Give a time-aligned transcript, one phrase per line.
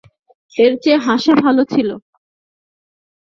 [0.53, 1.89] এর চেয়ে হাসা ভালো ছিল।